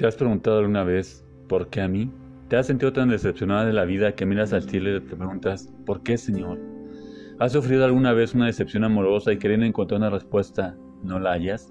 [0.00, 2.10] ¿Te has preguntado alguna vez por qué a mí?
[2.48, 5.70] ¿Te has sentido tan decepcionada de la vida que miras al cielo y te preguntas
[5.84, 6.58] ¿por qué, Señor?
[7.38, 11.70] ¿Has sufrido alguna vez una decepción amorosa y queriendo encontrar una respuesta no la hayas?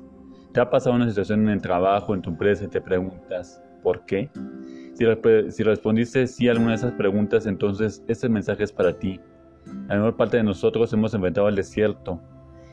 [0.54, 4.06] ¿Te ha pasado una situación en el trabajo, en tu empresa y te preguntas ¿por
[4.06, 4.30] qué?
[4.94, 5.06] Si,
[5.52, 9.20] si respondiste sí a alguna de esas preguntas, entonces este mensaje es para ti.
[9.88, 12.22] La mayor parte de nosotros hemos enfrentado el desierto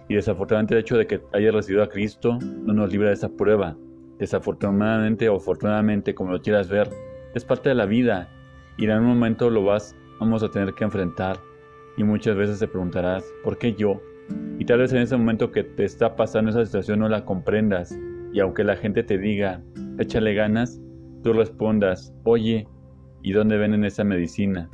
[0.07, 3.31] y desafortunadamente el hecho de que hayas recibido a Cristo no nos libra de esa
[3.31, 3.75] prueba.
[4.19, 6.89] Desafortunadamente o afortunadamente, como lo quieras ver,
[7.35, 8.29] es parte de la vida
[8.79, 11.39] y en algún momento lo vas, vamos a tener que enfrentar.
[11.97, 14.01] Y muchas veces te preguntarás, ¿por qué yo?
[14.59, 17.97] Y tal vez en ese momento que te está pasando esa situación no la comprendas.
[18.33, 19.63] Y aunque la gente te diga,
[19.99, 20.81] échale ganas,
[21.23, 22.69] tú respondas, oye,
[23.23, 24.69] ¿y dónde venden esa medicina?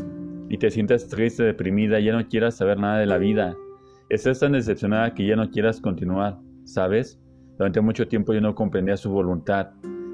[0.49, 3.57] Y te sientas triste, deprimida, ya no quieras saber nada de la vida.
[4.09, 7.22] Estás tan decepcionada que ya no quieras continuar, ¿sabes?
[7.63, 9.69] Durante mucho tiempo yo no comprendía su voluntad,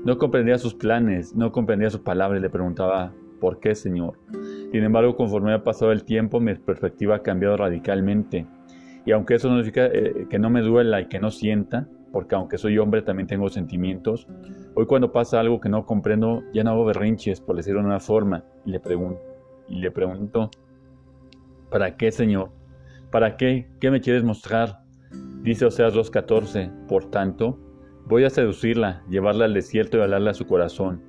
[0.04, 4.18] no comprendía sus planes, no comprendía su palabra y le preguntaba, ¿por qué, Señor?
[4.70, 8.46] Sin embargo, conforme ha pasado el tiempo, mi perspectiva ha cambiado radicalmente.
[9.06, 12.34] Y aunque eso no significa eh, que no me duela y que no sienta, porque
[12.34, 14.28] aunque soy hombre también tengo sentimientos,
[14.74, 18.00] hoy cuando pasa algo que no comprendo, ya no hago berrinches, por decirlo de una
[18.00, 19.22] forma, y le pregunto,
[19.68, 20.50] y le pregunto,
[21.70, 22.50] ¿para qué, Señor?
[23.10, 23.70] ¿Para qué?
[23.80, 24.80] ¿Qué me quieres mostrar?
[25.48, 27.58] Dice Oseas 2.14, por tanto,
[28.04, 31.02] voy a seducirla, llevarla al desierto y hablarle a su corazón.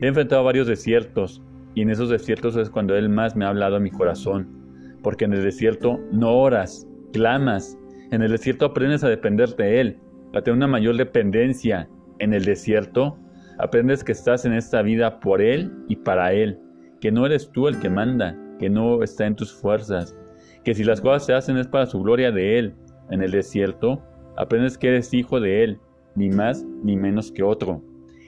[0.00, 1.42] He enfrentado varios desiertos,
[1.74, 5.26] y en esos desiertos es cuando Él más me ha hablado a mi corazón, porque
[5.26, 7.78] en el desierto no oras, clamas,
[8.10, 9.98] en el desierto aprendes a depender de Él,
[10.32, 11.86] a tener una mayor dependencia.
[12.20, 13.18] En el desierto
[13.58, 16.58] aprendes que estás en esta vida por Él y para Él,
[17.02, 20.18] que no eres tú el que manda, que no está en tus fuerzas,
[20.64, 22.74] que si las cosas se hacen es para su gloria de Él,
[23.10, 24.02] en el desierto,
[24.36, 25.78] aprendes que eres hijo de Él,
[26.14, 27.82] ni más ni menos que otro.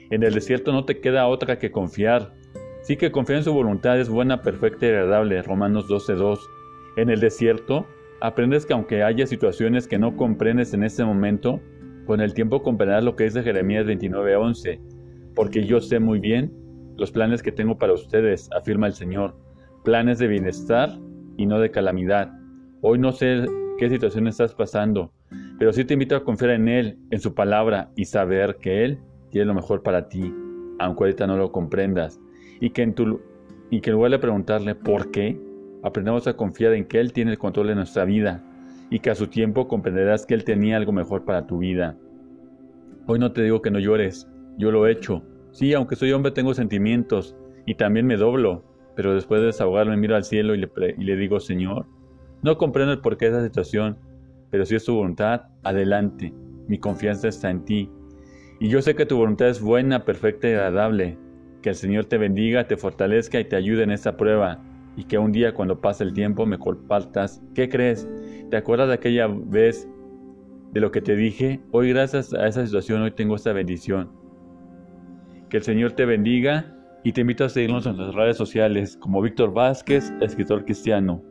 [0.09, 2.33] En el desierto no te queda otra que confiar.
[2.81, 5.41] Sí que confiar en su voluntad es buena, perfecta y agradable.
[5.41, 6.39] Romanos 12.2.
[6.95, 7.85] En el desierto,
[8.21, 11.59] aprendes que aunque haya situaciones que no comprendes en este momento,
[12.05, 14.79] con el tiempo comprenderás lo que dice Jeremías 29.11.
[15.35, 16.53] Porque yo sé muy bien
[16.95, 19.35] los planes que tengo para ustedes, afirma el Señor.
[19.83, 20.89] Planes de bienestar
[21.37, 22.31] y no de calamidad.
[22.81, 23.45] Hoy no sé
[23.77, 25.11] qué situación estás pasando,
[25.59, 28.99] pero sí te invito a confiar en Él, en su palabra y saber que Él
[29.29, 30.33] tiene lo mejor para ti,
[30.79, 32.19] aunque ahorita no lo comprendas.
[32.59, 33.21] Y que en, tu,
[33.69, 35.39] y que en lugar de preguntarle por qué,
[35.83, 38.43] aprendamos a confiar en que Él tiene el control de nuestra vida
[38.89, 41.97] y que a su tiempo comprenderás que Él tenía algo mejor para tu vida.
[43.05, 44.27] Hoy no te digo que no llores,
[44.57, 45.23] yo lo he hecho.
[45.51, 47.35] Sí, aunque soy hombre tengo sentimientos
[47.65, 48.63] y también me doblo,
[48.95, 51.85] pero después de desahogarme miro al cielo y le, y le digo, Señor,
[52.41, 53.97] no comprendo el porqué de esa situación,
[54.49, 56.33] pero si es tu voluntad, adelante.
[56.67, 57.89] Mi confianza está en ti.
[58.59, 61.17] Y yo sé que tu voluntad es buena, perfecta y agradable.
[61.61, 64.63] Que el Señor te bendiga, te fortalezca y te ayude en esta prueba.
[64.95, 67.41] Y que un día cuando pase el tiempo me compartas.
[67.53, 68.07] ¿Qué crees?
[68.49, 69.87] ¿Te acuerdas de aquella vez
[70.71, 71.59] de lo que te dije?
[71.71, 74.09] Hoy gracias a esa situación, hoy tengo esta bendición.
[75.49, 76.73] Que el Señor te bendiga
[77.03, 81.23] y te invito a seguirnos en las redes sociales como Víctor Vázquez, escritor cristiano.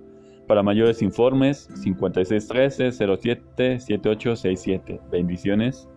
[0.46, 5.00] Para mayores informes, 5613 07 7867.
[5.10, 5.88] Bendiciones.